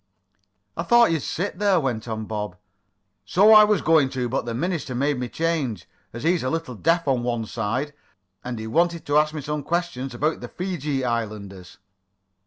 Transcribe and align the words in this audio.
"I 0.75 0.81
thought 0.81 1.11
you'd 1.11 1.21
sit 1.21 1.59
there," 1.59 1.79
went 1.79 2.07
on 2.07 2.25
Bob. 2.25 2.57
"So 3.23 3.53
I 3.53 3.63
was 3.63 3.83
going 3.83 4.09
to, 4.17 4.27
but 4.27 4.45
the 4.45 4.55
minister 4.55 4.95
made 4.95 5.19
me 5.19 5.29
change, 5.29 5.87
as 6.11 6.23
he's 6.23 6.41
a 6.41 6.49
little 6.49 6.73
deaf 6.73 7.07
on 7.07 7.21
one 7.21 7.45
side, 7.45 7.93
and 8.43 8.57
he 8.57 8.65
wanted 8.65 9.05
to 9.05 9.19
ask 9.19 9.31
me 9.31 9.41
some 9.41 9.61
questions 9.61 10.15
about 10.15 10.39
the 10.39 10.47
Fiji 10.47 11.05
Islanders." 11.05 11.77